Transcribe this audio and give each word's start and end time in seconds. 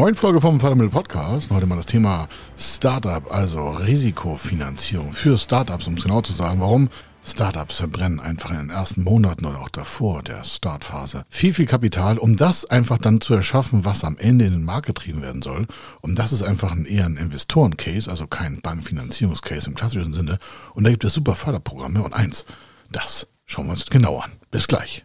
neuen 0.00 0.14
Folge 0.14 0.40
vom 0.40 0.58
Fördermittel 0.58 0.88
Podcast. 0.88 1.50
Heute 1.50 1.66
mal 1.66 1.76
das 1.76 1.84
Thema 1.84 2.26
Startup, 2.56 3.30
also 3.30 3.68
Risikofinanzierung 3.68 5.12
für 5.12 5.36
Startups, 5.36 5.86
um 5.88 5.92
es 5.92 6.02
genau 6.02 6.22
zu 6.22 6.32
sagen. 6.32 6.58
Warum? 6.58 6.88
Startups 7.22 7.76
verbrennen 7.76 8.18
einfach 8.18 8.50
in 8.50 8.56
den 8.56 8.70
ersten 8.70 9.04
Monaten 9.04 9.44
oder 9.44 9.60
auch 9.60 9.68
davor 9.68 10.22
der 10.22 10.42
Startphase 10.42 11.26
viel, 11.28 11.52
viel 11.52 11.66
Kapital, 11.66 12.16
um 12.16 12.36
das 12.36 12.64
einfach 12.64 12.96
dann 12.96 13.20
zu 13.20 13.34
erschaffen, 13.34 13.84
was 13.84 14.02
am 14.02 14.16
Ende 14.16 14.46
in 14.46 14.52
den 14.52 14.64
Markt 14.64 14.86
getrieben 14.86 15.20
werden 15.20 15.42
soll. 15.42 15.66
Und 16.00 16.18
das 16.18 16.32
ist 16.32 16.42
einfach 16.42 16.72
ein, 16.72 16.86
eher 16.86 17.04
ein 17.04 17.18
Investoren-Case, 17.18 18.10
also 18.10 18.26
kein 18.26 18.62
Bankfinanzierungscase 18.62 19.68
im 19.68 19.74
klassischen 19.74 20.14
Sinne. 20.14 20.38
Und 20.72 20.84
da 20.84 20.90
gibt 20.90 21.04
es 21.04 21.12
super 21.12 21.36
Förderprogramme. 21.36 22.02
Und 22.02 22.14
eins, 22.14 22.46
das 22.90 23.26
schauen 23.44 23.66
wir 23.66 23.72
uns 23.72 23.84
genauer 23.90 24.24
an. 24.24 24.32
Bis 24.50 24.66
gleich. 24.66 25.04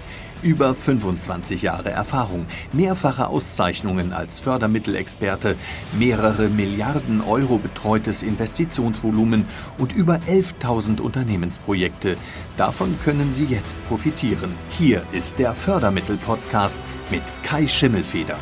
Über 0.43 0.73
25 0.73 1.61
Jahre 1.61 1.91
Erfahrung, 1.91 2.47
mehrfache 2.73 3.27
Auszeichnungen 3.27 4.11
als 4.11 4.39
Fördermittelexperte, 4.39 5.55
mehrere 5.99 6.49
Milliarden 6.49 7.21
Euro 7.21 7.59
betreutes 7.59 8.23
Investitionsvolumen 8.23 9.45
und 9.77 9.93
über 9.93 10.15
11.000 10.27 10.99
Unternehmensprojekte. 10.99 12.17
Davon 12.57 12.97
können 13.05 13.31
Sie 13.31 13.45
jetzt 13.45 13.77
profitieren. 13.87 14.55
Hier 14.79 15.03
ist 15.11 15.37
der 15.37 15.53
Fördermittel-Podcast 15.53 16.79
mit 17.11 17.21
Kai 17.43 17.67
Schimmelfeder. 17.67 18.37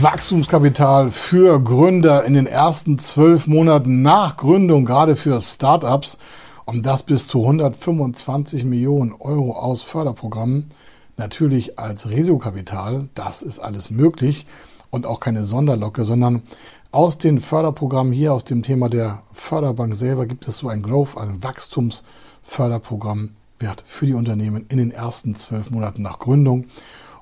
Wachstumskapital 0.00 1.12
für 1.12 1.62
Gründer 1.62 2.24
in 2.24 2.34
den 2.34 2.46
ersten 2.46 2.98
zwölf 2.98 3.46
Monaten 3.46 4.02
nach 4.02 4.36
Gründung, 4.36 4.86
gerade 4.86 5.14
für 5.14 5.40
Startups 5.40 6.18
um 6.66 6.82
das 6.82 7.02
bis 7.02 7.28
zu 7.28 7.42
125 7.42 8.64
Millionen 8.64 9.12
Euro 9.12 9.52
aus 9.52 9.82
Förderprogrammen, 9.82 10.70
natürlich 11.16 11.78
als 11.78 12.08
Risikokapital, 12.08 13.08
das 13.14 13.42
ist 13.42 13.58
alles 13.58 13.90
möglich 13.90 14.46
und 14.90 15.06
auch 15.06 15.20
keine 15.20 15.44
Sonderlocke, 15.44 16.04
sondern 16.04 16.42
aus 16.90 17.18
den 17.18 17.40
Förderprogrammen 17.40 18.12
hier, 18.12 18.32
aus 18.32 18.44
dem 18.44 18.62
Thema 18.62 18.88
der 18.88 19.22
Förderbank 19.32 19.94
selber, 19.94 20.26
gibt 20.26 20.46
es 20.46 20.58
so 20.58 20.68
ein 20.68 20.82
Growth, 20.82 21.16
also 21.16 21.32
ein 21.32 21.42
Wachstumsförderprogramm 21.42 23.30
Wert 23.58 23.82
für 23.86 24.06
die 24.06 24.14
Unternehmen 24.14 24.66
in 24.68 24.78
den 24.78 24.90
ersten 24.90 25.34
zwölf 25.34 25.70
Monaten 25.70 26.02
nach 26.02 26.18
Gründung. 26.18 26.66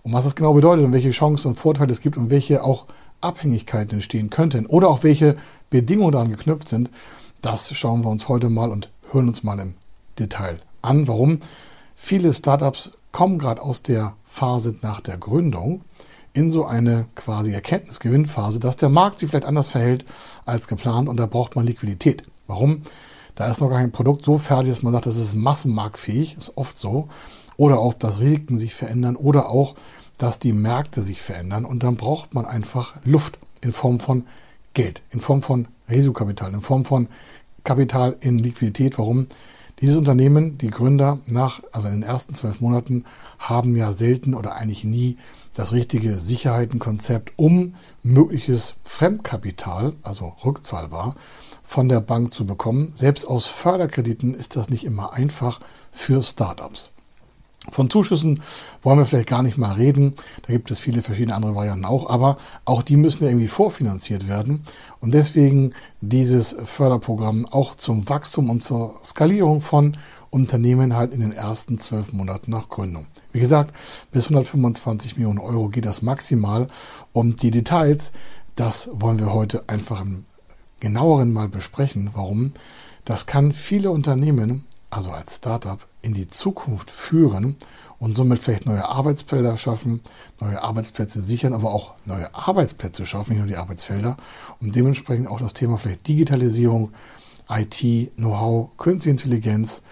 Und 0.03 0.13
was 0.13 0.25
das 0.25 0.35
genau 0.35 0.53
bedeutet 0.53 0.85
und 0.85 0.93
welche 0.93 1.11
Chancen 1.11 1.49
und 1.49 1.55
Vorteile 1.55 1.93
es 1.93 2.01
gibt 2.01 2.17
und 2.17 2.31
welche 2.31 2.65
auch 2.65 2.87
Abhängigkeiten 3.21 3.95
entstehen 3.95 4.31
könnten 4.31 4.67
oder 4.67 4.89
auch 4.89 5.05
welche 5.05 5.37
Bedingungen 5.71 6.13
daran 6.13 6.31
geknüpft 6.31 6.69
sind, 6.69 6.91
das 7.41 7.73
schauen 7.75 8.05
wir 8.05 8.11
uns 8.11 8.29
heute 8.29 8.49
mal 8.51 8.71
und 8.71 8.91
hören 9.13 9.29
uns 9.29 9.43
mal 9.43 9.59
im 9.59 9.75
Detail 10.19 10.61
an. 10.81 11.09
Warum? 11.09 11.41
Viele 11.95 12.33
Startups 12.33 12.93
kommen 13.13 13.39
gerade 13.39 13.63
aus 13.63 13.83
der 13.83 14.15
Phase 14.25 14.77
nach 14.81 15.01
der 15.01 15.19
Gründung 15.19 15.83
in 16.33 16.51
so 16.51 16.65
eine 16.65 17.07
quasi 17.15 17.53
Erkenntnisgewinnphase, 17.53 18.59
dass 18.59 18.77
der 18.77 18.89
Markt 18.89 19.19
sich 19.19 19.29
vielleicht 19.29 19.45
anders 19.45 19.69
verhält 19.69 20.07
als 20.47 20.67
geplant 20.67 21.09
und 21.09 21.19
da 21.19 21.27
braucht 21.27 21.55
man 21.57 21.67
Liquidität. 21.67 22.23
Warum? 22.47 22.83
Da 23.35 23.49
ist 23.49 23.61
noch 23.61 23.69
gar 23.69 23.79
kein 23.79 23.93
Produkt 23.93 24.25
so 24.25 24.39
fertig, 24.39 24.71
dass 24.71 24.83
man 24.83 24.93
sagt, 24.93 25.07
das 25.07 25.17
ist 25.17 25.35
massenmarktfähig, 25.35 26.37
ist 26.37 26.57
oft 26.57 26.79
so. 26.79 27.09
Oder 27.57 27.79
auch, 27.79 27.95
dass 27.95 28.21
Risiken 28.21 28.59
sich 28.59 28.75
verändern 28.75 29.17
oder 29.17 29.51
auch, 29.51 29.75
dass 30.17 30.39
die 30.39 30.53
Märkte 30.53 31.03
sich 31.03 31.21
verändern 31.21 31.65
und 31.65 31.83
dann 31.83 31.97
braucht 31.97 32.35
man 32.35 32.47
einfach 32.47 32.95
Luft 33.05 33.39
in 33.61 33.73
Form 33.73 34.01
von 34.01 34.25
Geld, 34.75 35.03
in 35.11 35.21
Form 35.21 35.43
von 35.43 35.69
Risikokapital, 35.91 36.53
in 36.53 36.61
Form 36.61 36.85
von 36.85 37.09
Kapital 37.65 38.17
in 38.21 38.39
Liquidität. 38.39 38.99
Warum? 38.99 39.29
Dieses 39.81 39.97
Unternehmen, 39.97 40.59
die 40.59 40.71
Gründer 40.71 41.19
nach, 41.27 41.61
also 41.73 41.89
in 41.89 41.95
den 41.95 42.03
ersten 42.03 42.35
zwölf 42.35 42.61
Monaten, 42.61 43.05
haben 43.39 43.77
ja 43.77 43.93
selten 43.93 44.35
oder 44.35 44.55
eigentlich 44.55 44.85
nie 44.85 45.17
das 45.55 45.73
richtige 45.73 46.19
Sicherheitenkonzept, 46.19 47.33
um 47.37 47.75
mögliches 48.03 48.75
Fremdkapital, 48.85 49.95
also 50.03 50.35
rückzahlbar, 50.45 51.17
von 51.63 51.89
der 51.89 52.01
Bank 52.01 52.33
zu 52.33 52.47
bekommen. 52.47 52.93
Selbst 52.95 53.27
aus 53.27 53.47
Förderkrediten 53.47 54.35
ist 54.35 54.57
das 54.57 54.71
nicht 54.71 54.85
immer 54.85 55.13
einfach 55.15 55.61
für 55.91 56.23
Startups. 56.23 56.93
Von 57.71 57.91
Zuschüssen 57.91 58.43
wollen 58.83 58.99
wir 58.99 59.07
vielleicht 59.07 59.29
gar 59.29 59.43
nicht 59.43 59.57
mal 59.57 59.73
reden. 59.73 60.15
Da 60.43 60.53
gibt 60.53 60.71
es 60.73 60.81
viele 60.81 61.01
verschiedene 61.01 61.37
andere 61.37 61.55
Varianten 61.55 61.85
auch, 61.85 62.11
aber 62.11 62.39
auch 62.65 62.83
die 62.83 62.97
müssen 62.97 63.23
ja 63.23 63.31
irgendwie 63.31 63.47
vorfinanziert 63.47 64.27
werden. 64.27 64.65
Und 65.01 65.15
deswegen 65.15 65.73
dieses 66.01 66.57
Förderprogramm 66.65 67.47
auch 67.47 67.77
zum 67.77 68.09
Wachstum 68.09 68.51
und 68.51 68.61
zur 68.61 68.99
Skalierung 69.05 69.61
von 69.61 69.97
Unternehmen 70.31 70.97
halt 70.97 71.13
in 71.13 71.21
den 71.21 71.33
ersten 71.33 71.79
zwölf 71.79 72.13
Monaten 72.13 72.51
nach 72.51 72.69
Gründung. 72.69 73.07
Wie 73.31 73.41
gesagt, 73.41 73.75
bis 74.11 74.25
125 74.25 75.17
Millionen 75.17 75.39
Euro 75.39 75.69
geht 75.69 75.85
das 75.85 76.03
maximal. 76.03 76.69
Und 77.13 77.43
die 77.43 77.53
Details, 77.53 78.13
das 78.57 78.91
wollen 78.93 79.21
wir 79.21 79.33
heute 79.33 79.69
einfach 79.69 80.01
im 80.01 80.25
genaueren 80.81 81.33
mal 81.33 81.49
besprechen. 81.49 82.11
Warum? 82.13 82.53
Das 83.05 83.27
kann 83.27 83.53
viele 83.53 83.93
Unternehmen 83.93 84.67
also 84.93 85.11
als 85.11 85.37
Startup, 85.37 85.79
in 86.03 86.13
die 86.13 86.29
Zukunft 86.29 86.91
führen 86.91 87.57
und 87.99 88.15
somit 88.15 88.41
vielleicht 88.41 88.67
neue 88.67 88.85
Arbeitsfelder 88.85 89.57
schaffen, 89.57 90.01
neue 90.39 90.63
Arbeitsplätze 90.63 91.23
sichern, 91.23 91.55
aber 91.55 91.73
auch 91.73 91.95
neue 92.05 92.35
Arbeitsplätze 92.35 93.07
schaffen, 93.07 93.33
nicht 93.33 93.39
nur 93.39 93.49
die 93.49 93.57
Arbeitsfelder 93.57 94.19
und 94.61 94.77
dementsprechend 94.77 95.29
auch 95.29 95.41
das 95.41 95.55
Thema 95.55 95.79
vielleicht 95.79 96.07
Digitalisierung, 96.07 96.93
IT, 97.49 98.13
Know-how, 98.17 98.77
Künstliche 98.77 99.13
Intelligenz, 99.13 99.83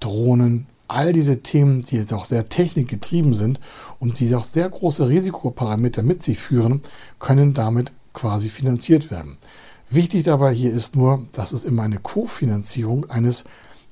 Drohnen, 0.00 0.66
all 0.88 1.12
diese 1.12 1.42
Themen, 1.42 1.82
die 1.82 1.96
jetzt 1.96 2.12
auch 2.12 2.24
sehr 2.24 2.48
technikgetrieben 2.48 3.34
sind 3.34 3.60
und 4.00 4.18
die 4.18 4.34
auch 4.34 4.44
sehr 4.44 4.68
große 4.68 5.08
Risikoparameter 5.08 6.02
mit 6.02 6.24
sich 6.24 6.40
führen, 6.40 6.82
können 7.20 7.54
damit 7.54 7.92
quasi 8.12 8.48
finanziert 8.48 9.12
werden. 9.12 9.38
Wichtig 9.90 10.24
dabei 10.24 10.52
hier 10.52 10.72
ist 10.72 10.96
nur, 10.96 11.26
dass 11.32 11.52
es 11.52 11.64
immer 11.64 11.84
eine 11.84 11.98
Kofinanzierung 11.98 13.08
eines 13.10 13.44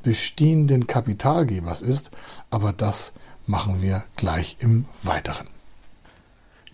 bestehenden 0.02 0.86
Kapitalgebers 0.86 1.82
ist, 1.82 2.10
aber 2.50 2.72
das 2.72 3.12
machen 3.46 3.82
wir 3.82 4.04
gleich 4.16 4.56
im 4.60 4.86
Weiteren. 5.02 5.48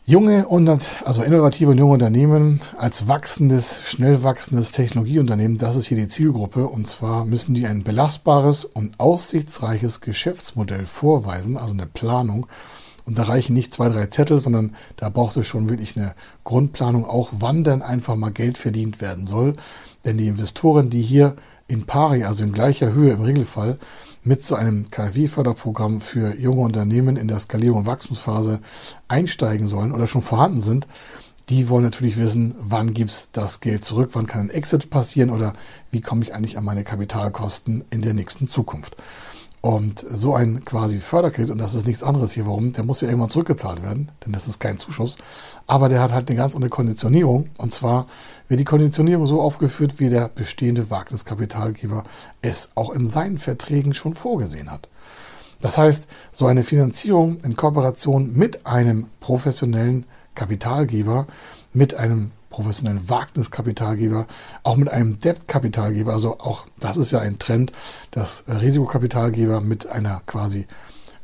Junge 0.09 0.49
und 0.49 0.71
also 1.05 1.23
innovative 1.23 1.71
und 1.71 1.77
junge 1.77 1.93
Unternehmen 1.93 2.63
als 2.79 3.09
wachsendes, 3.09 3.81
schnell 3.83 4.23
wachsendes 4.23 4.71
Technologieunternehmen, 4.71 5.59
das 5.59 5.77
ist 5.77 5.87
hier 5.87 5.99
die 5.99 6.09
Zielgruppe. 6.09 6.67
Und 6.67 6.87
zwar 6.87 7.27
müssen 7.27 7.53
die 7.53 7.67
ein 7.67 7.85
belastbares 7.85 8.65
und 8.65 8.99
aussichtsreiches 8.99 10.01
Geschäftsmodell 10.01 10.87
vorweisen, 10.87 11.59
also 11.59 11.75
eine 11.75 11.85
Planung. 11.85 12.47
Und 13.05 13.19
da 13.19 13.25
reichen 13.25 13.53
nicht 13.53 13.75
zwei, 13.75 13.91
drei 13.91 14.07
Zettel, 14.07 14.41
sondern 14.41 14.75
da 14.97 15.11
braucht 15.11 15.37
es 15.37 15.47
schon 15.47 15.69
wirklich 15.69 15.95
eine 15.99 16.15
Grundplanung, 16.43 17.05
auch 17.05 17.29
wann 17.33 17.63
denn 17.63 17.83
einfach 17.83 18.17
mal 18.17 18.33
Geld 18.33 18.57
verdient 18.57 19.03
werden 19.03 19.27
soll. 19.27 19.57
Denn 20.07 20.17
die 20.17 20.29
Investoren, 20.29 20.89
die 20.89 21.03
hier 21.03 21.37
in 21.69 21.87
pari, 21.87 22.25
also 22.25 22.43
in 22.43 22.53
gleicher 22.53 22.93
Höhe 22.93 23.13
im 23.13 23.23
Regelfall, 23.23 23.79
mit 24.25 24.43
so 24.43 24.57
einem 24.57 24.91
KfW-Förderprogramm 24.91 26.01
für 26.01 26.35
junge 26.37 26.63
Unternehmen 26.63 27.17
in 27.17 27.29
der 27.29 27.39
Skalierung 27.39 27.81
und 27.81 27.87
Wachstumsphase 27.87 28.61
einsteigen 29.07 29.67
sollen 29.67 29.93
oder 29.93 30.07
schon 30.07 30.23
vorhanden 30.23 30.61
sind, 30.61 30.89
die 31.49 31.69
wollen 31.71 31.85
natürlich 31.85 32.19
wissen, 32.19 32.55
wann 32.59 32.93
gibt's 32.93 33.31
das 33.33 33.61
Geld 33.61 33.85
zurück, 33.85 34.11
wann 34.13 34.27
kann 34.27 34.43
ein 34.43 34.51
Exit 34.51 34.91
passieren 34.91 35.31
oder 35.31 35.55
wie 35.91 36.01
komme 36.01 36.23
ich 36.23 36.35
eigentlich 36.35 36.59
an 36.59 36.65
meine 36.65 36.85
Kapitalkosten 36.85 37.85
in 37.91 38.03
der 38.03 38.13
nächsten 38.13 38.47
Zukunft. 38.47 38.97
Und 39.61 40.05
so 40.09 40.35
ein 40.35 40.65
quasi 40.65 41.01
Förderkredit, 41.01 41.51
und 41.51 41.59
das 41.59 41.75
ist 41.75 41.87
nichts 41.87 42.05
anderes 42.05 42.33
hier, 42.33 42.47
warum, 42.47 42.73
der 42.73 42.85
muss 42.85 43.01
ja 43.01 43.09
irgendwann 43.09 43.31
zurückgezahlt 43.31 43.83
werden, 43.83 44.13
denn 44.25 44.33
das 44.33 44.47
ist 44.47 44.61
kein 44.61 44.79
Zuschuss, 44.79 45.19
aber 45.67 45.89
der 45.89 46.01
hat 46.01 46.13
halt 46.13 46.29
eine 46.29 46.37
ganz 46.37 46.55
andere 46.55 46.71
Konditionierung. 46.71 47.51
Und 47.59 47.73
zwar 47.73 48.07
wird 48.47 48.61
die 48.61 48.65
Konditionierung 48.65 49.27
so 49.27 49.41
aufgeführt, 49.41 49.99
wie 49.99 50.11
der 50.11 50.29
bestehende 50.29 50.91
Wagniskapitalgeber 50.91 52.05
es 52.41 52.71
auch 52.77 52.91
in 52.91 53.09
seinen 53.09 53.39
Verträgen 53.39 53.95
schon 53.95 54.15
vorgesehen 54.15 54.71
hat. 54.71 54.89
Das 55.61 55.77
heißt, 55.77 56.09
so 56.31 56.47
eine 56.47 56.63
Finanzierung 56.63 57.41
in 57.41 57.57
Kooperation 57.57 58.33
mit 58.35 58.65
einem 58.65 59.09
professionellen 59.19 60.05
Kapitalgeber, 60.37 61.27
mit 61.73 61.95
einem 61.95 62.31
professionellen 62.51 63.09
Wagniskapitalgeber, 63.09 64.27
auch 64.63 64.77
mit 64.77 64.89
einem 64.89 65.19
Debt-Kapitalgeber. 65.19 66.13
Also 66.13 66.39
auch 66.39 66.67
das 66.79 66.97
ist 66.97 67.11
ja 67.11 67.21
ein 67.21 67.39
Trend, 67.39 67.73
dass 68.11 68.45
Risikokapitalgeber 68.49 69.61
mit 69.61 69.87
einer 69.87 70.23
quasi 70.27 70.67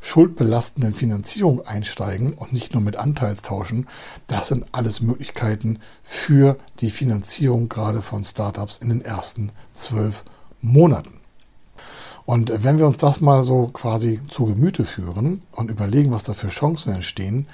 schuldbelastenden 0.04 0.92
Finanzierung 0.92 1.66
einsteigen 1.66 2.34
und 2.34 2.52
nicht 2.52 2.74
nur 2.74 2.82
mit 2.82 2.96
Anteilstauschen. 2.96 3.86
Das 4.26 4.48
sind 4.48 4.66
alles 4.72 5.00
Möglichkeiten 5.00 5.78
für 6.02 6.58
die 6.80 6.90
Finanzierung 6.90 7.68
gerade 7.68 8.02
von 8.02 8.22
Startups 8.22 8.76
in 8.78 8.90
den 8.90 9.02
ersten 9.02 9.50
zwölf 9.72 10.24
Monaten. 10.60 11.20
Und 12.26 12.52
wenn 12.64 12.78
wir 12.78 12.86
uns 12.86 12.96
das 12.96 13.20
mal 13.20 13.42
so 13.42 13.68
quasi 13.72 14.20
zu 14.28 14.46
Gemüte 14.46 14.84
führen 14.84 15.42
und 15.52 15.70
überlegen, 15.70 16.12
was 16.12 16.24
da 16.24 16.32
für 16.32 16.48
Chancen 16.48 16.94
entstehen, 16.94 17.46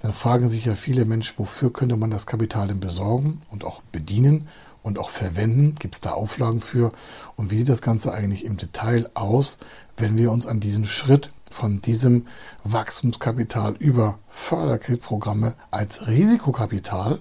dann 0.00 0.12
fragen 0.12 0.48
sich 0.48 0.64
ja 0.64 0.74
viele 0.74 1.04
Menschen, 1.04 1.38
wofür 1.38 1.72
könnte 1.72 1.96
man 1.96 2.10
das 2.10 2.26
Kapital 2.26 2.68
denn 2.68 2.80
besorgen 2.80 3.40
und 3.50 3.64
auch 3.64 3.82
bedienen 3.92 4.48
und 4.82 4.98
auch 4.98 5.10
verwenden? 5.10 5.74
Gibt 5.74 5.96
es 5.96 6.00
da 6.00 6.12
Auflagen 6.12 6.60
für? 6.60 6.92
Und 7.36 7.50
wie 7.50 7.58
sieht 7.58 7.68
das 7.68 7.82
Ganze 7.82 8.12
eigentlich 8.12 8.44
im 8.44 8.56
Detail 8.56 9.10
aus, 9.14 9.58
wenn 9.96 10.16
wir 10.16 10.30
uns 10.30 10.46
an 10.46 10.60
diesen 10.60 10.84
Schritt 10.84 11.32
von 11.50 11.80
diesem 11.82 12.26
Wachstumskapital 12.64 13.74
über 13.78 14.18
Förderkreditprogramme 14.28 15.54
als 15.70 16.06
Risikokapital 16.06 17.20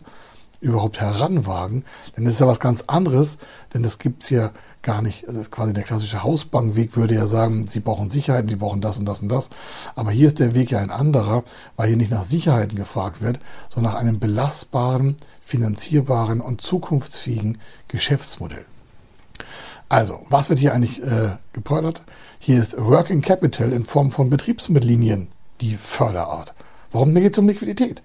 überhaupt 0.62 1.00
heranwagen? 1.00 1.86
Denn 2.15 2.25
das 2.25 2.33
ist 2.33 2.39
ja 2.39 2.48
was 2.48 2.59
ganz 2.59 2.83
anderes, 2.88 3.38
denn 3.74 3.83
das 3.83 4.00
gibt 4.00 4.24
es 4.24 4.30
ja 4.30 4.51
gar 4.81 5.01
nicht. 5.01 5.27
Also 5.27 5.42
quasi 5.50 5.74
der 5.74 5.83
klassische 5.83 6.24
Hausbankweg 6.24 6.95
würde 6.95 7.15
ja 7.15 7.25
sagen, 7.25 7.68
sie 7.68 7.80
brauchen 7.80 8.09
Sicherheiten, 8.09 8.50
sie 8.50 8.56
brauchen 8.56 8.81
das 8.81 8.98
und 8.98 9.06
das 9.06 9.21
und 9.21 9.30
das. 9.30 9.50
Aber 9.95 10.12
hier 10.12 10.27
ist 10.27 10.39
der 10.39 10.56
Weg 10.56 10.71
ja 10.71 10.80
ein 10.80 10.92
anderer, 10.92 11.44
weil 11.75 11.89
hier 11.89 11.98
nicht 11.98 12.12
nach 12.12 12.24
Sicherheiten 12.24 12.77
gefragt 12.77 13.21
wird, 13.21 13.39
sondern 13.69 13.94
nach 13.94 14.00
einem 14.00 14.19
belastbaren, 14.19 15.18
finanzierbaren 15.42 16.42
und 16.42 16.62
zukunftsfähigen 16.62 17.57
Geschäftsmodell. 17.88 18.65
Also, 19.89 20.25
was 20.30 20.50
wird 20.50 20.59
hier 20.59 20.74
eigentlich 20.74 21.01
äh, 21.01 21.31
gefördert? 21.54 22.01
Hier 22.39 22.59
ist 22.59 22.77
Working 22.77 23.21
Capital 23.21 23.71
in 23.71 23.83
Form 23.83 24.12
von 24.12 24.30
Betriebsmittellinien 24.30 25.30
die 25.62 25.75
Förderart. 25.75 26.54
Warum? 26.92 27.13
Geht 27.15 27.33
es 27.33 27.39
um 27.39 27.48
Liquidität. 27.48 28.04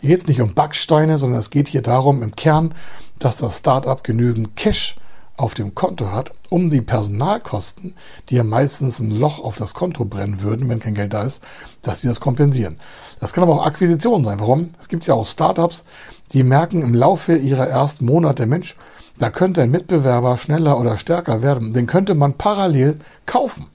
Hier 0.00 0.10
geht 0.10 0.20
es 0.20 0.26
nicht 0.28 0.40
um 0.40 0.54
Backsteine, 0.54 1.18
sondern 1.18 1.40
es 1.40 1.50
geht 1.50 1.66
hier 1.66 1.82
darum 1.82 2.22
im 2.22 2.36
Kern, 2.36 2.72
dass 3.18 3.38
das 3.38 3.58
Startup 3.58 4.02
genügend 4.04 4.54
Cash 4.54 4.94
auf 5.36 5.54
dem 5.54 5.74
Konto 5.74 6.12
hat, 6.12 6.32
um 6.50 6.70
die 6.70 6.80
Personalkosten, 6.80 7.94
die 8.28 8.36
ja 8.36 8.44
meistens 8.44 9.00
ein 9.00 9.10
Loch 9.10 9.40
auf 9.40 9.56
das 9.56 9.74
Konto 9.74 10.04
brennen 10.04 10.40
würden, 10.42 10.68
wenn 10.68 10.78
kein 10.78 10.94
Geld 10.94 11.14
da 11.14 11.22
ist, 11.22 11.42
dass 11.82 12.00
sie 12.00 12.08
das 12.08 12.20
kompensieren. 12.20 12.78
Das 13.18 13.32
kann 13.32 13.42
aber 13.42 13.54
auch 13.54 13.66
Akquisition 13.66 14.24
sein. 14.24 14.38
Warum? 14.38 14.70
Es 14.78 14.88
gibt 14.88 15.06
ja 15.06 15.14
auch 15.14 15.26
Startups, 15.26 15.84
die 16.32 16.42
merken 16.44 16.82
im 16.82 16.94
Laufe 16.94 17.36
ihrer 17.36 17.68
ersten 17.68 18.04
Monate, 18.04 18.46
Mensch, 18.46 18.76
da 19.18 19.30
könnte 19.30 19.62
ein 19.62 19.72
Mitbewerber 19.72 20.36
schneller 20.36 20.78
oder 20.78 20.96
stärker 20.96 21.42
werden. 21.42 21.72
Den 21.72 21.86
könnte 21.86 22.14
man 22.14 22.34
parallel 22.34 22.98
kaufen. 23.26 23.66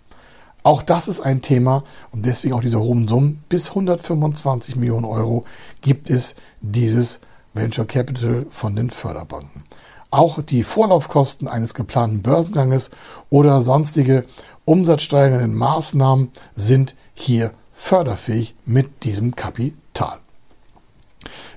Auch 0.63 0.81
das 0.81 1.10
ist 1.10 1.19
ein 1.19 1.42
Thema 1.42 1.83
und 2.12 2.25
deswegen 2.25 2.54
auch 2.54 2.62
diese 2.62 2.80
hohen 2.80 3.07
Summen. 3.07 3.44
Bis 3.50 3.69
125 3.69 4.77
Millionen 4.77 5.06
Euro 5.06 5.44
gibt 5.81 6.10
es 6.10 6.36
dieses 6.62 7.19
Venture 7.54 7.86
Capital 7.86 8.45
von 8.50 8.75
den 8.75 8.89
Förderbanken. 8.89 9.63
Auch 10.10 10.42
die 10.42 10.63
Vorlaufkosten 10.63 11.48
eines 11.48 11.74
geplanten 11.74 12.21
Börsenganges 12.21 12.92
oder 13.30 13.62
sonstige 13.62 14.25
umsatzsteigernden 14.65 15.54
Maßnahmen 15.54 16.30
sind 16.56 16.95
hier 17.13 17.51
förderfähig 17.74 18.56
mit 18.65 19.04
diesem 19.04 19.36
Kapital. 19.36 20.19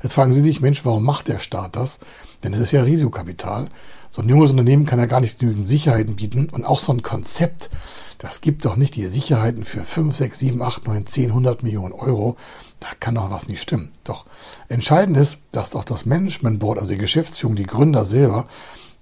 Jetzt 0.03 0.15
fragen 0.15 0.33
Sie 0.33 0.41
sich, 0.41 0.61
Mensch, 0.61 0.85
warum 0.85 1.05
macht 1.05 1.29
der 1.29 1.39
Staat 1.39 1.77
das? 1.77 2.01
Denn 2.43 2.53
es 2.53 2.59
ist 2.61 2.73
ja 2.73 2.83
Risikokapital. 2.83 3.69
So 4.17 4.23
ein 4.23 4.31
junges 4.31 4.53
Unternehmen 4.53 4.87
kann 4.87 4.99
ja 4.99 5.05
gar 5.05 5.21
nicht 5.21 5.41
genügend 5.41 5.67
Sicherheiten 5.67 6.17
bieten. 6.17 6.49
Und 6.51 6.65
auch 6.65 6.79
so 6.79 6.91
ein 6.91 7.03
Konzept, 7.03 7.69
das 8.17 8.41
gibt 8.41 8.65
doch 8.65 8.77
nicht 8.77 8.97
die 8.97 9.05
Sicherheiten 9.05 9.63
für 9.63 9.83
5, 9.83 10.17
6, 10.17 10.39
7, 10.39 10.63
8, 10.63 10.87
9, 10.87 11.05
10, 11.05 11.29
100 11.29 11.63
Millionen 11.63 11.93
Euro. 11.93 12.37
Da 12.81 12.89
kann 12.99 13.17
doch 13.17 13.31
was 13.31 13.47
nicht 13.47 13.61
stimmen. 13.61 13.91
Doch 14.05 14.25
entscheidend 14.69 15.19
ist, 15.19 15.41
dass 15.53 15.77
auch 15.77 15.85
das 15.85 16.07
Management 16.07 16.61
Board, 16.61 16.79
also 16.79 16.93
die 16.93 16.97
Geschäftsführung, 16.97 17.57
die 17.57 17.67
Gründer 17.67 18.07
selber, 18.07 18.47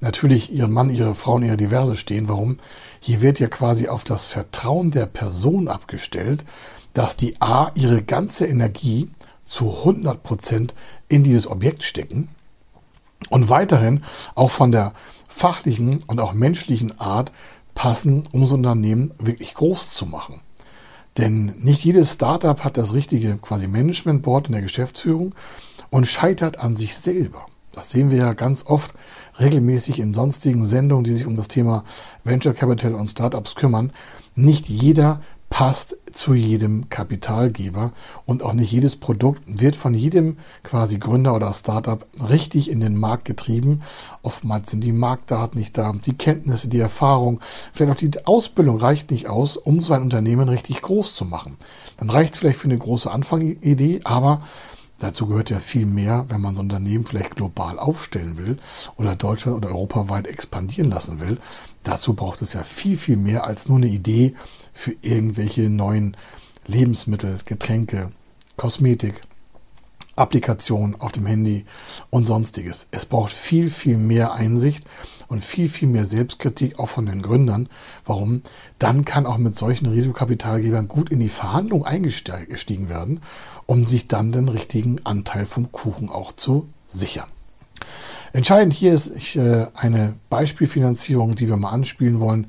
natürlich 0.00 0.52
ihren 0.52 0.72
Mann, 0.72 0.90
ihre 0.90 1.14
Frauen, 1.14 1.44
ihre 1.44 1.56
Diverse 1.56 1.94
stehen. 1.94 2.28
Warum? 2.28 2.58
Hier 2.98 3.22
wird 3.22 3.38
ja 3.38 3.46
quasi 3.46 3.86
auf 3.86 4.02
das 4.02 4.26
Vertrauen 4.26 4.90
der 4.90 5.06
Person 5.06 5.68
abgestellt, 5.68 6.44
dass 6.92 7.16
die 7.16 7.40
A 7.40 7.70
ihre 7.76 8.02
ganze 8.02 8.46
Energie 8.46 9.10
zu 9.44 9.76
100 9.78 10.24
Prozent 10.24 10.74
in 11.06 11.22
dieses 11.22 11.46
Objekt 11.46 11.84
stecken 11.84 12.30
und 13.30 13.48
weiterhin 13.48 14.02
auch 14.34 14.50
von 14.50 14.72
der 14.72 14.92
fachlichen 15.28 16.02
und 16.06 16.20
auch 16.20 16.32
menschlichen 16.32 16.98
Art 17.00 17.32
passen, 17.74 18.24
um 18.32 18.46
so 18.46 18.54
ein 18.54 18.58
Unternehmen 18.58 19.12
wirklich 19.18 19.54
groß 19.54 19.90
zu 19.90 20.06
machen. 20.06 20.40
Denn 21.18 21.54
nicht 21.58 21.84
jedes 21.84 22.14
Startup 22.14 22.62
hat 22.64 22.76
das 22.76 22.92
richtige 22.92 23.36
quasi 23.38 23.68
Management 23.68 24.22
Board 24.22 24.48
in 24.48 24.52
der 24.52 24.62
Geschäftsführung 24.62 25.34
und 25.90 26.06
scheitert 26.06 26.58
an 26.58 26.76
sich 26.76 26.96
selber. 26.96 27.46
Das 27.72 27.90
sehen 27.90 28.10
wir 28.10 28.18
ja 28.18 28.32
ganz 28.34 28.66
oft 28.66 28.94
regelmäßig 29.38 29.98
in 29.98 30.14
sonstigen 30.14 30.64
Sendungen, 30.64 31.04
die 31.04 31.12
sich 31.12 31.26
um 31.26 31.36
das 31.36 31.48
Thema 31.48 31.84
Venture 32.22 32.54
Capital 32.54 32.94
und 32.94 33.08
Startups 33.08 33.56
kümmern. 33.56 33.92
Nicht 34.36 34.68
jeder 34.68 35.20
passt 35.54 35.96
zu 36.10 36.34
jedem 36.34 36.88
Kapitalgeber 36.88 37.92
und 38.26 38.42
auch 38.42 38.54
nicht 38.54 38.72
jedes 38.72 38.96
Produkt 38.96 39.40
wird 39.46 39.76
von 39.76 39.94
jedem 39.94 40.36
quasi 40.64 40.98
Gründer 40.98 41.32
oder 41.32 41.52
Startup 41.52 42.04
richtig 42.28 42.68
in 42.68 42.80
den 42.80 42.98
Markt 42.98 43.24
getrieben. 43.24 43.82
Oftmals 44.22 44.72
sind 44.72 44.82
die 44.82 44.90
Marktdaten 44.90 45.56
nicht 45.56 45.78
da, 45.78 45.92
die 45.92 46.18
Kenntnisse, 46.18 46.66
die 46.66 46.80
Erfahrung, 46.80 47.38
vielleicht 47.72 47.92
auch 47.92 47.96
die 47.96 48.26
Ausbildung 48.26 48.78
reicht 48.78 49.12
nicht 49.12 49.28
aus, 49.28 49.56
um 49.56 49.78
so 49.78 49.94
ein 49.94 50.02
Unternehmen 50.02 50.48
richtig 50.48 50.82
groß 50.82 51.14
zu 51.14 51.24
machen. 51.24 51.56
Dann 51.98 52.10
reicht 52.10 52.32
es 52.32 52.40
vielleicht 52.40 52.58
für 52.58 52.66
eine 52.66 52.78
große 52.78 53.08
Anfangidee, 53.08 54.00
aber 54.02 54.42
Dazu 55.04 55.26
gehört 55.26 55.50
ja 55.50 55.58
viel 55.58 55.84
mehr, 55.84 56.24
wenn 56.30 56.40
man 56.40 56.54
so 56.54 56.62
ein 56.62 56.64
Unternehmen 56.64 57.04
vielleicht 57.04 57.36
global 57.36 57.78
aufstellen 57.78 58.38
will 58.38 58.56
oder 58.96 59.14
Deutschland 59.14 59.54
oder 59.54 59.68
europaweit 59.68 60.26
expandieren 60.26 60.90
lassen 60.90 61.20
will. 61.20 61.36
Dazu 61.82 62.14
braucht 62.14 62.40
es 62.40 62.54
ja 62.54 62.62
viel, 62.62 62.96
viel 62.96 63.18
mehr 63.18 63.44
als 63.44 63.68
nur 63.68 63.76
eine 63.76 63.88
Idee 63.88 64.34
für 64.72 64.96
irgendwelche 65.02 65.68
neuen 65.68 66.16
Lebensmittel, 66.64 67.36
Getränke, 67.44 68.12
Kosmetik, 68.56 69.20
Applikationen 70.16 71.00
auf 71.00 71.12
dem 71.12 71.26
Handy 71.26 71.64
und 72.10 72.26
sonstiges. 72.26 72.88
Es 72.90 73.06
braucht 73.06 73.32
viel, 73.32 73.70
viel 73.70 73.96
mehr 73.96 74.34
Einsicht 74.34 74.84
und 75.28 75.44
viel, 75.44 75.68
viel 75.68 75.88
mehr 75.88 76.04
Selbstkritik 76.04 76.78
auch 76.78 76.88
von 76.88 77.06
den 77.06 77.22
Gründern. 77.22 77.68
Warum? 78.04 78.42
Dann 78.78 79.04
kann 79.04 79.26
auch 79.26 79.38
mit 79.38 79.54
solchen 79.54 79.86
Risikokapitalgebern 79.86 80.88
gut 80.88 81.10
in 81.10 81.20
die 81.20 81.28
Verhandlung 81.28 81.84
eingestiegen 81.84 82.88
werden, 82.88 83.20
um 83.66 83.86
sich 83.86 84.08
dann 84.08 84.32
den 84.32 84.48
richtigen 84.48 85.04
Anteil 85.04 85.46
vom 85.46 85.72
Kuchen 85.72 86.08
auch 86.08 86.32
zu 86.32 86.68
sichern. 86.84 87.26
Entscheidend 88.32 88.72
hier 88.72 88.92
ist 88.92 89.36
äh, 89.36 89.68
eine 89.74 90.14
Beispielfinanzierung, 90.28 91.34
die 91.36 91.48
wir 91.48 91.56
mal 91.56 91.70
anspielen 91.70 92.18
wollen. 92.18 92.48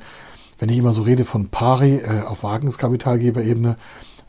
Wenn 0.57 0.69
ich 0.69 0.77
immer 0.77 0.93
so 0.93 1.03
rede 1.03 1.25
von 1.25 1.49
Pari 1.49 1.97
äh, 1.97 2.21
auf 2.21 2.43
Wagniskapitalgeberebene, 2.43 3.75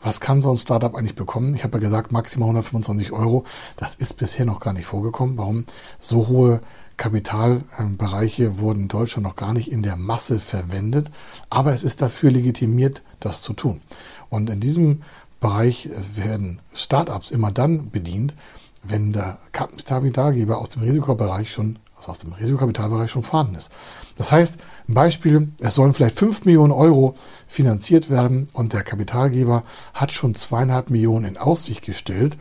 was 0.01 0.19
kann 0.19 0.41
so 0.41 0.51
ein 0.51 0.57
Startup 0.57 0.95
eigentlich 0.95 1.15
bekommen? 1.15 1.55
Ich 1.55 1.63
habe 1.63 1.77
ja 1.77 1.81
gesagt, 1.81 2.11
maximal 2.11 2.47
125 2.49 3.11
Euro. 3.11 3.43
Das 3.75 3.95
ist 3.95 4.13
bisher 4.15 4.45
noch 4.45 4.59
gar 4.59 4.73
nicht 4.73 4.85
vorgekommen. 4.85 5.37
Warum? 5.37 5.65
So 5.97 6.27
hohe 6.27 6.61
Kapitalbereiche 6.97 8.59
wurden 8.59 8.83
in 8.83 8.87
Deutschland 8.87 9.25
noch 9.25 9.35
gar 9.35 9.53
nicht 9.53 9.71
in 9.71 9.83
der 9.83 9.95
Masse 9.95 10.39
verwendet. 10.39 11.11
Aber 11.49 11.73
es 11.73 11.83
ist 11.83 12.01
dafür 12.01 12.31
legitimiert, 12.31 13.03
das 13.19 13.41
zu 13.41 13.53
tun. 13.53 13.81
Und 14.29 14.49
in 14.49 14.59
diesem 14.59 15.03
Bereich 15.39 15.89
werden 16.15 16.59
Startups 16.73 17.31
immer 17.31 17.51
dann 17.51 17.91
bedient, 17.91 18.35
wenn 18.83 19.13
der 19.13 19.39
Kapitalgeber 19.51 20.57
aus 20.57 20.69
dem 20.69 20.81
Risikobereich 20.81 21.51
schon, 21.51 21.79
also 21.97 22.11
aus 22.11 22.19
dem 22.19 22.33
Risikokapitalbereich 22.33 23.11
schon 23.11 23.23
vorhanden 23.23 23.55
ist. 23.55 23.71
Das 24.15 24.31
heißt, 24.31 24.57
ein 24.87 24.93
Beispiel, 24.93 25.51
es 25.59 25.75
sollen 25.75 25.93
vielleicht 25.93 26.17
5 26.17 26.45
Millionen 26.45 26.71
Euro 26.71 27.15
finanziert 27.47 28.09
werden 28.09 28.47
und 28.53 28.73
der 28.73 28.83
Kapitalgeber 28.83 29.63
hat 29.93 30.11
schon 30.11 30.35
zweieinhalb 30.35 30.89
Millionen 30.89 31.25
in 31.25 31.37
Aussicht 31.37 31.83
gestellt. 31.83 32.37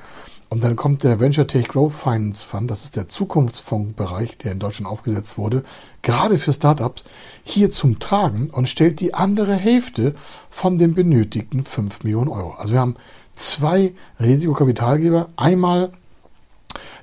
Und 0.48 0.62
dann 0.62 0.76
kommt 0.76 1.02
der 1.02 1.18
Venture 1.18 1.48
Tech 1.48 1.66
Growth 1.66 1.92
Finance 1.92 2.46
Fund, 2.46 2.70
das 2.70 2.84
ist 2.84 2.94
der 2.94 3.08
Zukunftsfondsbereich, 3.08 4.38
der 4.38 4.52
in 4.52 4.60
Deutschland 4.60 4.88
aufgesetzt 4.88 5.38
wurde, 5.38 5.64
gerade 6.02 6.38
für 6.38 6.52
Startups, 6.52 7.02
hier 7.42 7.68
zum 7.68 7.98
Tragen 7.98 8.50
und 8.50 8.68
stellt 8.68 9.00
die 9.00 9.12
andere 9.12 9.54
Hälfte 9.54 10.14
von 10.48 10.78
den 10.78 10.94
benötigten 10.94 11.64
5 11.64 12.04
Millionen 12.04 12.28
Euro. 12.28 12.52
Also 12.52 12.74
wir 12.74 12.80
haben 12.80 12.94
zwei 13.34 13.92
Risikokapitalgeber, 14.20 15.30
einmal 15.36 15.90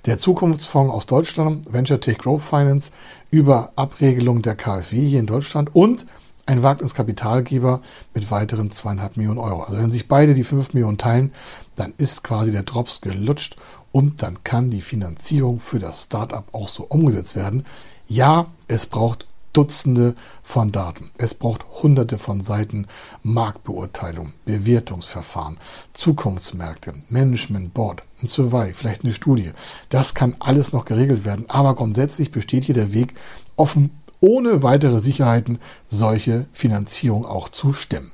der 0.06 0.18
Zukunftsfonds 0.18 0.94
aus 0.94 1.06
Deutschland, 1.06 1.72
Venture 1.72 2.00
Tech 2.00 2.18
Growth 2.18 2.42
Finance, 2.42 2.92
über 3.32 3.72
Abregelung 3.76 4.42
der 4.42 4.56
KfW 4.56 5.00
hier 5.00 5.20
in 5.20 5.26
Deutschland 5.26 5.74
und 5.74 6.06
ein 6.46 6.62
Wagniskapitalgeber 6.62 7.82
mit 8.14 8.30
weiteren 8.30 8.70
zweieinhalb 8.72 9.16
Millionen 9.16 9.40
Euro. 9.40 9.64
Also 9.64 9.80
wenn 9.80 9.92
sich 9.92 10.10
beide 10.10 10.34
die 10.34 10.44
fünf 10.44 10.74
Millionen 10.74 10.98
teilen, 10.98 11.34
dann 11.76 11.94
ist 11.98 12.24
quasi 12.24 12.52
der 12.52 12.64
Drops 12.64 13.00
gelutscht 13.00 13.56
und 13.94 14.22
dann 14.22 14.44
kann 14.44 14.70
die 14.70 14.82
Finanzierung 14.82 15.60
für 15.60 15.80
das 15.80 16.04
Startup 16.04 16.44
auch 16.52 16.68
so 16.68 16.84
umgesetzt 16.84 17.36
werden. 17.36 17.66
Ja, 18.08 18.48
es 18.68 18.86
braucht 18.86 19.26
Dutzende 19.54 20.16
von 20.42 20.72
Daten. 20.72 21.12
Es 21.18 21.36
braucht 21.36 21.66
hunderte 21.82 22.18
von 22.18 22.42
Seiten 22.42 22.88
Marktbeurteilung, 23.22 24.34
Bewertungsverfahren, 24.46 25.58
Zukunftsmärkte, 25.94 26.96
Management 27.10 27.74
Board, 27.74 28.04
ein 28.22 28.28
Survey, 28.28 28.74
vielleicht 28.74 29.04
eine 29.04 29.14
Studie. 29.14 29.52
Das 29.90 30.16
kann 30.16 30.36
alles 30.40 30.74
noch 30.74 30.86
geregelt 30.86 31.24
werden. 31.24 31.50
Aber 31.50 31.76
grundsätzlich 31.76 32.32
besteht 32.32 32.64
hier 32.64 32.76
der 32.76 32.94
Weg, 32.94 33.14
offen 33.56 33.92
ohne 34.20 34.64
weitere 34.64 35.00
Sicherheiten 35.00 35.60
solche 35.88 36.48
Finanzierung 36.52 37.26
auch 37.26 37.50
zu 37.50 37.74
stemmen. 37.74 38.12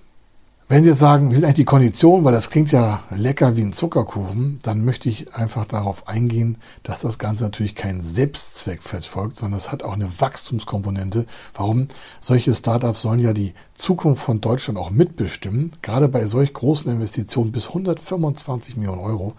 Wenn 0.72 0.84
Sie 0.84 0.90
jetzt 0.90 1.00
sagen, 1.00 1.32
wie 1.32 1.36
sind 1.36 1.46
eigentlich 1.46 1.56
die 1.56 1.66
Konditionen, 1.66 2.24
weil 2.24 2.32
das 2.32 2.52
klingt 2.52 2.72
ja 2.72 3.02
lecker 3.10 3.58
wie 3.58 3.64
ein 3.64 3.74
Zuckerkuchen, 3.74 4.60
dann 4.62 4.86
möchte 4.86 5.10
ich 5.10 5.34
einfach 5.34 5.66
darauf 5.66 6.08
eingehen, 6.08 6.60
dass 6.84 7.02
das 7.02 7.18
Ganze 7.18 7.46
natürlich 7.46 7.74
keinen 7.74 8.04
Selbstzweck 8.04 8.84
verfolgt, 8.84 9.36
sondern 9.36 9.58
es 9.58 9.72
hat 9.72 9.82
auch 9.82 9.94
eine 9.94 10.22
Wachstumskomponente. 10.22 11.26
Warum? 11.56 11.88
Solche 12.22 12.54
Startups 12.54 13.02
sollen 13.02 13.20
ja 13.20 13.34
die 13.34 13.56
Zukunft 13.74 14.22
von 14.22 14.42
Deutschland 14.42 14.78
auch 14.78 14.92
mitbestimmen, 14.92 15.72
gerade 15.82 16.08
bei 16.08 16.28
solch 16.28 16.54
großen 16.54 16.92
Investitionen 16.92 17.52
bis 17.52 17.70
125 17.70 18.78
Millionen 18.78 19.02
Euro. 19.02 19.34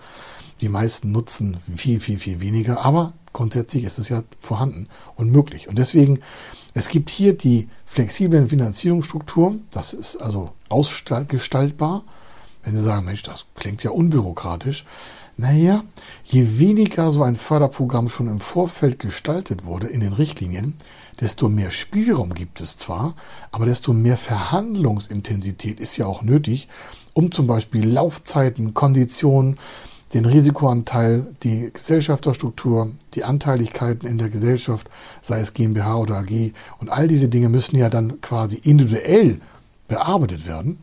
Die 0.61 0.69
meisten 0.69 1.13
nutzen 1.13 1.59
viel, 1.77 2.01
viel, 2.01 2.19
viel 2.19 2.41
weniger, 2.41 2.85
aber 2.85 3.13
grundsätzlich 3.33 3.85
ist 3.85 4.01
es 4.01 4.09
ja 4.09 4.25
vorhanden 4.41 4.89
und 5.15 5.31
möglich. 5.31 5.69
Und 5.69 5.79
deswegen 5.79 6.19
es 6.75 6.89
gibt 6.89 7.11
hier 7.11 7.37
die 7.37 7.69
flexiblen 7.85 8.49
Finanzierungsstrukturen. 8.49 9.65
Das 9.71 9.93
ist 9.93 10.17
also 10.17 10.51
ausgestaltbar. 10.69 12.05
Wenn 12.63 12.77
Sie 12.77 12.83
sagen, 12.83 13.07
Mensch, 13.07 13.23
das 13.23 13.47
klingt 13.55 13.83
ja 13.83 13.91
unbürokratisch. 13.91 14.85
Naja, 15.37 15.85
je 16.25 16.59
weniger 16.59 17.11
so 17.11 17.23
ein 17.23 17.35
Förderprogramm 17.35 18.11
schon 18.11 18.29
im 18.29 18.41
Vorfeld 18.41 18.99
gestaltet 18.99 19.65
wurde 19.65 19.87
in 19.87 20.01
den 20.01 20.13
Richtlinien, 20.13 20.75
desto 21.19 21.49
mehr 21.49 21.71
Spielraum 21.71 22.35
gibt 22.35 22.61
es 22.61 22.77
zwar, 22.77 23.15
aber 23.51 23.65
desto 23.65 23.95
mehr 23.95 24.19
Verhandlungsintensität 24.19 25.81
ist 25.81 25.97
ja 25.97 26.05
auch 26.05 26.21
nötig, 26.21 26.69
um 27.15 27.33
zum 27.33 27.47
Beispiel 27.47 27.89
Laufzeiten, 27.89 28.75
Konditionen, 28.75 29.57
den 30.13 30.25
Risikoanteil, 30.25 31.27
die 31.43 31.71
Gesellschafterstruktur, 31.73 32.93
die 33.15 33.25
Anteiligkeiten 33.25 34.07
in 34.07 34.19
der 34.19 34.29
Gesellschaft, 34.29 34.89
sei 35.21 35.41
es 35.41 35.55
GmbH 35.55 35.97
oder 35.97 36.19
AG. 36.19 36.53
Und 36.79 36.89
all 36.89 37.07
diese 37.07 37.29
Dinge 37.29 37.49
müssen 37.49 37.77
ja 37.77 37.89
dann 37.89 38.21
quasi 38.21 38.57
individuell 38.57 39.41
bearbeitet 39.87 40.47
werden. 40.47 40.83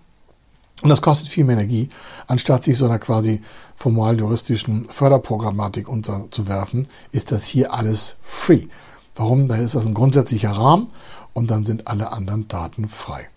Und 0.84 0.90
das 0.90 1.02
kostet 1.02 1.30
viel 1.30 1.44
mehr 1.44 1.56
Energie, 1.56 1.90
anstatt 2.28 2.64
sich 2.64 2.78
so 2.78 2.86
einer 2.86 3.00
quasi 3.00 3.42
formal-juristischen 3.76 4.88
Förderprogrammatik 4.90 5.90
unterzuwerfen, 5.90 6.88
ist 7.12 7.32
das 7.32 7.46
hier 7.46 7.74
alles 7.74 8.18
free. 8.22 8.68
Warum? 9.16 9.48
Da 9.48 9.56
ist 9.56 9.74
das 9.74 9.88
ein 9.88 9.96
grundsätzlicher 9.96 10.52
Rahmen 10.52 10.88
und 11.34 11.50
dann 11.50 11.66
sind 11.66 11.88
alle 11.88 12.12
anderen 12.12 12.48
Daten 12.48 12.88
frei. 12.88 13.28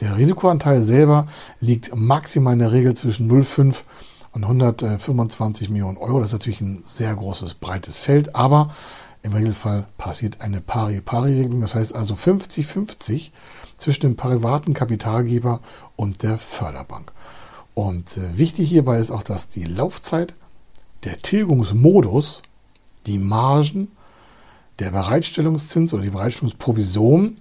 Der 0.00 0.16
Risikoanteil 0.16 0.82
selber 0.82 1.28
liegt 1.60 1.94
maximal 1.94 2.54
in 2.54 2.60
der 2.60 2.72
Regel 2.72 2.94
zwischen 2.94 3.30
0,5 3.30 3.76
und 4.38 4.44
125 4.44 5.68
Millionen 5.68 5.96
Euro. 5.96 6.20
Das 6.20 6.28
ist 6.28 6.34
natürlich 6.34 6.60
ein 6.60 6.82
sehr 6.84 7.14
großes, 7.14 7.54
breites 7.54 7.98
Feld, 7.98 8.36
aber 8.36 8.74
im 9.22 9.32
Regelfall 9.32 9.88
passiert 9.98 10.40
eine 10.40 10.60
Pari-Pari-Regelung. 10.60 11.60
Das 11.60 11.74
heißt 11.74 11.94
also 11.94 12.14
50-50 12.14 13.30
zwischen 13.76 14.02
dem 14.02 14.16
privaten 14.16 14.74
Kapitalgeber 14.74 15.60
und 15.96 16.22
der 16.22 16.38
Förderbank. 16.38 17.12
Und 17.74 18.16
äh, 18.16 18.38
wichtig 18.38 18.68
hierbei 18.68 18.98
ist 18.98 19.10
auch, 19.10 19.22
dass 19.22 19.48
die 19.48 19.64
Laufzeit, 19.64 20.34
der 21.04 21.18
Tilgungsmodus, 21.18 22.42
die 23.06 23.18
Margen, 23.18 23.90
der 24.78 24.90
Bereitstellungszins 24.92 25.92
oder 25.92 26.02
die 26.02 26.10
Bereitstellungsprovision, 26.10 27.36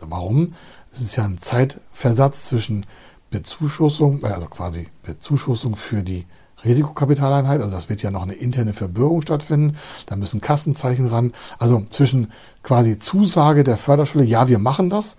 warum? 0.00 0.54
Es 0.90 1.00
ist 1.00 1.16
ja 1.16 1.24
ein 1.24 1.38
Zeitversatz 1.38 2.46
zwischen 2.46 2.86
Bezuschussung, 3.30 4.24
also 4.24 4.46
quasi 4.46 4.88
Bezuschussung 5.02 5.76
für 5.76 6.02
die 6.02 6.24
Risikokapitaleinheit, 6.64 7.60
also 7.60 7.74
das 7.74 7.88
wird 7.88 8.02
ja 8.02 8.10
noch 8.10 8.22
eine 8.22 8.34
interne 8.34 8.72
Verbürgung 8.72 9.22
stattfinden, 9.22 9.76
da 10.06 10.16
müssen 10.16 10.40
Kassenzeichen 10.40 11.06
ran, 11.06 11.32
also 11.58 11.86
zwischen 11.90 12.32
quasi 12.62 12.98
Zusage 12.98 13.64
der 13.64 13.76
Förderschule, 13.76 14.24
ja, 14.24 14.48
wir 14.48 14.58
machen 14.58 14.90
das, 14.90 15.16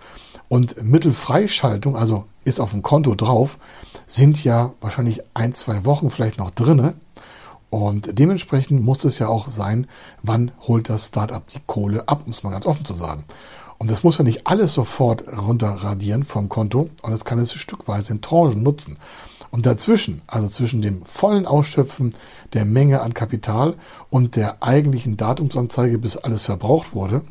und 0.49 0.83
Mittelfreischaltung, 0.83 1.95
also 1.95 2.25
ist 2.43 2.59
auf 2.59 2.71
dem 2.71 2.81
Konto 2.81 3.15
drauf, 3.15 3.57
sind 4.07 4.43
ja 4.43 4.73
wahrscheinlich 4.81 5.21
ein, 5.33 5.53
zwei 5.53 5.85
Wochen 5.85 6.09
vielleicht 6.09 6.37
noch 6.37 6.49
drinne. 6.51 6.95
Und 7.69 8.17
dementsprechend 8.17 8.83
muss 8.83 9.03
es 9.03 9.19
ja 9.19 9.27
auch 9.27 9.49
sein, 9.49 9.85
wann 10.23 10.51
holt 10.61 10.89
das 10.89 11.07
Startup 11.07 11.47
die 11.47 11.59
Kohle 11.67 12.07
ab, 12.07 12.23
um 12.25 12.31
es 12.31 12.41
mal 12.41 12.49
ganz 12.49 12.65
offen 12.65 12.83
zu 12.83 12.95
sagen. 12.95 13.25
Und 13.79 13.89
das 13.89 14.03
muss 14.03 14.17
ja 14.17 14.25
nicht 14.25 14.45
alles 14.45 14.73
sofort 14.73 15.23
runterradieren 15.27 16.25
vom 16.25 16.49
Konto 16.49 16.89
und 17.01 17.11
das 17.11 17.25
kann 17.25 17.39
es 17.39 17.53
stückweise 17.53 18.11
in 18.13 18.21
Tranchen 18.21 18.61
nutzen. 18.61 18.99
Und 19.51 19.65
dazwischen, 19.65 20.21
also 20.27 20.47
zwischen 20.47 20.81
dem 20.81 21.03
vollen 21.05 21.47
Ausschöpfen 21.47 22.13
der 22.53 22.65
Menge 22.65 23.01
an 23.01 23.13
Kapital 23.13 23.75
und 24.09 24.35
der 24.35 24.61
eigentlichen 24.61 25.17
Datumsanzeige, 25.17 25.97
bis 25.97 26.17
alles 26.17 26.43
verbraucht 26.43 26.93
wurde, 26.93 27.23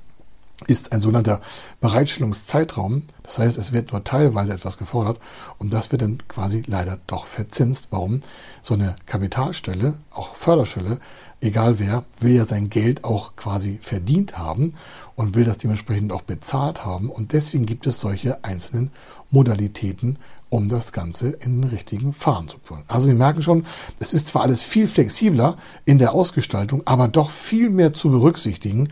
ist 0.67 0.93
ein 0.93 1.01
sogenannter 1.01 1.41
Bereitstellungszeitraum. 1.81 3.05
Das 3.23 3.39
heißt, 3.39 3.59
es 3.59 3.73
wird 3.73 3.93
nur 3.93 4.03
teilweise 4.05 4.53
etwas 4.53 4.77
gefordert 4.77 5.21
und 5.59 5.73
das 5.73 5.93
wird 5.93 6.03
dann 6.03 6.19
quasi 6.27 6.63
leider 6.67 6.99
doch 7.07 7.27
verzinst. 7.27 7.89
Warum? 7.91 8.21
So 8.63 8.75
eine 8.75 8.97
Kapitalstelle, 9.07 9.95
auch 10.11 10.35
Förderstelle, 10.35 10.99
egal 11.41 11.79
wer, 11.79 12.05
will 12.21 12.33
ja 12.33 12.45
sein 12.45 12.71
Geld 12.71 13.05
auch 13.05 13.37
quasi 13.37 13.79
verdient 13.81 14.37
haben 14.37 14.75
und 15.15 15.37
will 15.37 15.45
das 15.45 15.59
dementsprechend 15.59 16.13
auch 16.13 16.23
bezahlt 16.23 16.85
haben. 16.85 17.11
Und 17.11 17.33
deswegen 17.33 17.67
gibt 17.67 17.87
es 17.87 18.01
solche 18.01 18.43
einzelnen 18.45 18.91
Modalitäten, 19.31 20.19
um 20.51 20.69
das 20.69 20.93
Ganze 20.93 21.31
in 21.31 21.61
den 21.61 21.71
richtigen 21.71 22.13
Fahren 22.13 22.49
zu 22.49 22.59
bringen. 22.59 22.85
Also 22.89 23.07
Sie 23.07 23.15
merken 23.15 23.43
schon, 23.43 23.67
es 23.99 24.15
ist 24.15 24.29
zwar 24.29 24.43
alles 24.43 24.63
viel 24.63 24.87
flexibler 24.87 25.57
in 25.85 25.99
der 25.99 26.13
Ausgestaltung, 26.13 26.83
aber 26.85 27.09
doch 27.09 27.31
viel 27.31 27.71
mehr 27.71 27.93
zu 27.93 28.11
berücksichtigen 28.11 28.89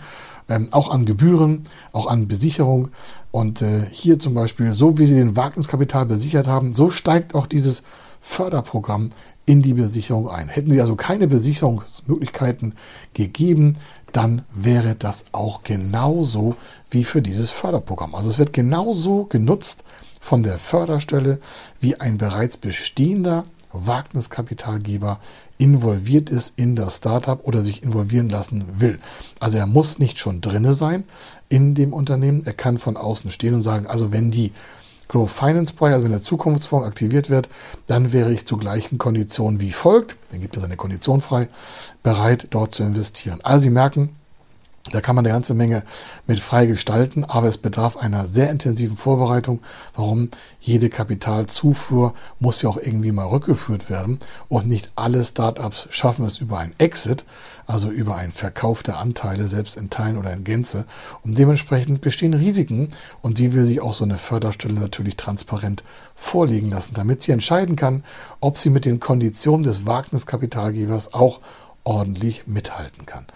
ähm, 0.48 0.68
auch 0.70 0.90
an 0.90 1.04
Gebühren, 1.04 1.62
auch 1.92 2.06
an 2.06 2.28
Besicherung. 2.28 2.88
Und 3.30 3.62
äh, 3.62 3.86
hier 3.90 4.18
zum 4.18 4.34
Beispiel, 4.34 4.72
so 4.72 4.98
wie 4.98 5.06
Sie 5.06 5.16
den 5.16 5.36
Wagniskapital 5.36 6.06
besichert 6.06 6.46
haben, 6.46 6.74
so 6.74 6.90
steigt 6.90 7.34
auch 7.34 7.46
dieses 7.46 7.82
Förderprogramm 8.20 9.10
in 9.44 9.62
die 9.62 9.74
Besicherung 9.74 10.28
ein. 10.28 10.48
Hätten 10.48 10.70
Sie 10.70 10.80
also 10.80 10.96
keine 10.96 11.28
Besicherungsmöglichkeiten 11.28 12.74
gegeben, 13.14 13.74
dann 14.12 14.44
wäre 14.52 14.94
das 14.94 15.26
auch 15.32 15.62
genauso 15.62 16.56
wie 16.90 17.04
für 17.04 17.22
dieses 17.22 17.50
Förderprogramm. 17.50 18.14
Also 18.14 18.30
es 18.30 18.38
wird 18.38 18.52
genauso 18.52 19.24
genutzt 19.24 19.84
von 20.26 20.42
der 20.42 20.58
Förderstelle 20.58 21.38
wie 21.78 22.00
ein 22.00 22.18
bereits 22.18 22.56
bestehender 22.56 23.44
Wagniskapitalgeber 23.72 25.20
involviert 25.56 26.30
ist 26.30 26.54
in 26.56 26.74
das 26.74 26.96
Startup 26.96 27.38
oder 27.46 27.62
sich 27.62 27.84
involvieren 27.84 28.28
lassen 28.28 28.66
will. 28.80 28.98
Also 29.38 29.58
er 29.58 29.68
muss 29.68 30.00
nicht 30.00 30.18
schon 30.18 30.40
drinne 30.40 30.74
sein 30.74 31.04
in 31.48 31.76
dem 31.76 31.92
Unternehmen. 31.92 32.44
Er 32.44 32.54
kann 32.54 32.78
von 32.78 32.96
außen 32.96 33.30
stehen 33.30 33.54
und 33.54 33.62
sagen, 33.62 33.86
also 33.86 34.10
wenn 34.10 34.32
die 34.32 34.52
Grow 35.06 35.30
Finance 35.30 35.72
Buy, 35.72 35.92
also 35.92 36.02
wenn 36.02 36.10
der 36.10 36.22
Zukunftsfonds 36.22 36.88
aktiviert 36.88 37.30
wird, 37.30 37.48
dann 37.86 38.12
wäre 38.12 38.32
ich 38.32 38.46
zu 38.46 38.56
gleichen 38.56 38.98
Konditionen 38.98 39.60
wie 39.60 39.70
folgt, 39.70 40.16
dann 40.32 40.40
gibt 40.40 40.56
es 40.56 40.64
eine 40.64 40.76
Kondition 40.76 41.20
frei, 41.20 41.48
bereit 42.02 42.48
dort 42.50 42.74
zu 42.74 42.82
investieren. 42.82 43.38
Also 43.44 43.62
Sie 43.62 43.70
merken, 43.70 44.16
da 44.92 45.00
kann 45.00 45.16
man 45.16 45.24
eine 45.24 45.32
ganze 45.34 45.54
Menge 45.54 45.82
mit 46.26 46.40
frei 46.40 46.66
gestalten, 46.66 47.24
aber 47.24 47.48
es 47.48 47.58
bedarf 47.58 47.96
einer 47.96 48.24
sehr 48.26 48.50
intensiven 48.50 48.96
Vorbereitung. 48.96 49.60
Warum? 49.94 50.30
Jede 50.60 50.88
Kapitalzufuhr 50.88 52.14
muss 52.38 52.62
ja 52.62 52.68
auch 52.68 52.76
irgendwie 52.76 53.12
mal 53.12 53.26
rückgeführt 53.26 53.90
werden 53.90 54.18
und 54.48 54.66
nicht 54.66 54.92
alle 54.96 55.22
Startups 55.22 55.88
schaffen 55.90 56.24
es 56.24 56.38
über 56.38 56.58
ein 56.58 56.74
Exit, 56.78 57.24
also 57.66 57.90
über 57.90 58.16
einen 58.16 58.32
Verkauf 58.32 58.82
der 58.82 58.98
Anteile, 58.98 59.48
selbst 59.48 59.76
in 59.76 59.90
Teilen 59.90 60.18
oder 60.18 60.32
in 60.32 60.44
Gänze. 60.44 60.84
Und 61.24 61.36
dementsprechend 61.36 62.00
bestehen 62.00 62.34
Risiken 62.34 62.90
und 63.22 63.38
die 63.38 63.52
will 63.52 63.64
sich 63.64 63.80
auch 63.80 63.92
so 63.92 64.04
eine 64.04 64.18
Förderstelle 64.18 64.78
natürlich 64.78 65.16
transparent 65.16 65.82
vorlegen 66.14 66.70
lassen, 66.70 66.94
damit 66.94 67.22
sie 67.22 67.32
entscheiden 67.32 67.76
kann, 67.76 68.04
ob 68.40 68.56
sie 68.56 68.70
mit 68.70 68.84
den 68.84 69.00
Konditionen 69.00 69.64
des 69.64 69.86
Wagniskapitalgebers 69.86 71.12
auch 71.14 71.40
ordentlich 71.84 72.46
mithalten 72.46 73.06
kann. 73.06 73.26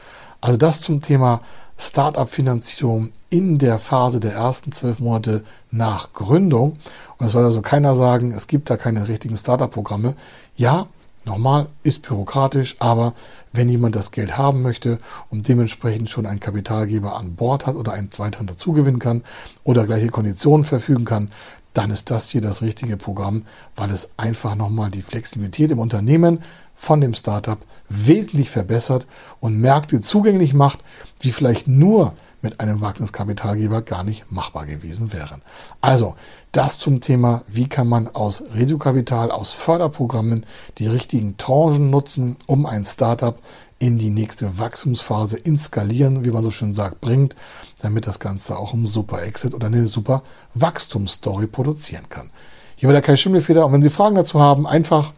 Also 0.41 0.57
das 0.57 0.81
zum 0.81 1.03
Thema 1.03 1.41
Startup-Finanzierung 1.77 3.11
in 3.31 3.59
der 3.59 3.79
Phase 3.79 4.21
der 4.21 4.35
ersten 4.35 4.73
zwölf 4.73 4.99
Monate 4.99 5.45
nach 5.71 6.13
Gründung. 6.13 6.77
Und 7.19 7.27
es 7.27 7.33
soll 7.33 7.45
also 7.45 7.63
keiner 7.63 7.95
sagen, 7.95 8.33
es 8.33 8.47
gibt 8.47 8.71
da 8.71 8.77
keine 8.77 9.09
richtigen 9.09 9.37
Startup-Programme. 9.37 10.15
Ja, 10.57 10.87
Nochmal, 11.27 11.69
ist 11.83 12.01
bürokratisch, 12.01 12.77
aber 12.79 13.13
wenn 13.53 13.69
jemand 13.69 13.95
das 13.95 14.11
Geld 14.11 14.39
haben 14.39 14.63
möchte 14.63 14.99
und 15.29 15.47
dementsprechend 15.49 16.09
schon 16.09 16.25
einen 16.25 16.41
Kapitalgeber 16.41 17.15
an 17.15 17.37
Bord 17.37 17.67
hat 17.67 17.77
oder 17.77 17.93
einen 17.93 18.11
Zweithand 18.11 18.49
dazugewinnen 18.49 18.99
kann 18.99 19.23
oder 19.63 19.87
gleiche 19.87 20.09
Konditionen 20.09 20.65
verfügen 20.65 21.05
kann, 21.05 21.31
dann 21.75 21.91
ist 21.91 22.11
das 22.11 22.31
hier 22.31 22.41
das 22.41 22.63
richtige 22.63 22.97
Programm, 22.97 23.45
weil 23.77 23.91
es 23.91 24.11
einfach 24.17 24.55
nochmal 24.55 24.91
die 24.91 25.03
Flexibilität 25.03 25.71
im 25.71 25.79
Unternehmen 25.79 26.43
von 26.75 27.01
dem 27.01 27.15
Startup 27.15 27.59
wesentlich 27.89 28.51
verbessert 28.51 29.07
und 29.39 29.61
Märkte 29.61 30.01
zugänglich 30.01 30.55
macht, 30.55 30.81
die 31.23 31.31
vielleicht 31.31 31.69
nur 31.69 32.15
mit 32.41 32.59
einem 32.59 32.81
Wagniskapitalgeber 32.81 33.83
gar 33.83 34.03
nicht 34.03 34.31
machbar 34.33 34.65
gewesen 34.65 35.13
wären. 35.13 35.43
Also, 35.83 36.15
das 36.53 36.79
zum 36.79 37.01
Thema, 37.01 37.43
wie 37.47 37.69
kann 37.69 37.87
man 37.87 38.09
aus 38.09 38.43
Risikokapital, 38.55 39.31
aus 39.31 39.53
Förderprogrammen 39.53 40.47
die 40.79 40.87
richtigen 40.87 41.37
Tranchen 41.37 41.91
nutzen, 41.91 42.37
um 42.47 42.65
ein 42.65 42.85
Startup 42.85 43.39
in 43.81 43.99
die 43.99 44.11
nächste 44.11 44.59
Wachstumsphase 44.59 45.37
inskalieren, 45.37 46.25
wie 46.25 46.31
man 46.31 46.45
so 46.45 46.53
schön 46.53 46.73
sagt, 46.73 47.01
bringt, 47.01 47.35
damit 47.81 48.07
das 48.07 48.21
Ganze 48.21 48.57
auch 48.57 48.73
einen 48.73 48.87
super 48.87 49.23
Exit 49.23 49.55
oder 49.55 49.67
eine 49.67 49.89
super 49.89 50.23
Wachstumsstory 50.55 51.49
produzieren 51.49 52.09
kann. 52.09 52.31
Hier 52.77 52.89
war 52.89 52.93
der 52.93 53.03
Kai 53.03 53.17
Schimmelfeder 53.17 53.67
und 53.67 53.73
wenn 53.73 53.83
Sie 53.83 53.91
Fragen 53.91 54.15
dazu 54.15 54.39
haben, 54.39 54.67
einfach 54.67 55.13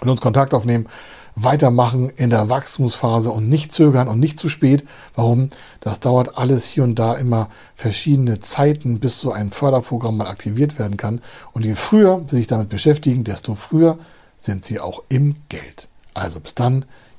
mit 0.00 0.10
uns 0.10 0.20
Kontakt 0.20 0.52
aufnehmen 0.52 0.88
weitermachen 1.34 2.10
in 2.10 2.30
der 2.30 2.50
Wachstumsphase 2.50 3.30
und 3.30 3.48
nicht 3.48 3.72
zögern 3.72 4.08
und 4.08 4.20
nicht 4.20 4.38
zu 4.38 4.48
spät. 4.48 4.84
Warum? 5.14 5.48
Das 5.80 6.00
dauert 6.00 6.36
alles 6.36 6.66
hier 6.66 6.84
und 6.84 6.98
da 6.98 7.14
immer 7.14 7.48
verschiedene 7.74 8.40
Zeiten, 8.40 9.00
bis 9.00 9.20
so 9.20 9.32
ein 9.32 9.50
Förderprogramm 9.50 10.18
mal 10.18 10.26
aktiviert 10.26 10.78
werden 10.78 10.96
kann. 10.96 11.20
Und 11.52 11.64
je 11.64 11.74
früher 11.74 12.24
Sie 12.28 12.36
sich 12.36 12.46
damit 12.46 12.68
beschäftigen, 12.68 13.24
desto 13.24 13.54
früher 13.54 13.98
sind 14.36 14.64
Sie 14.64 14.80
auch 14.80 15.02
im 15.08 15.36
Geld. 15.48 15.88
Also 16.14 16.40
bis 16.40 16.54
dann. 16.54 16.84